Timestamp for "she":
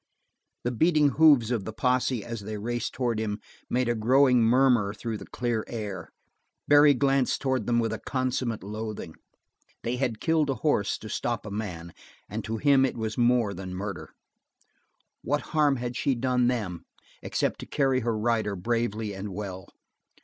15.95-16.15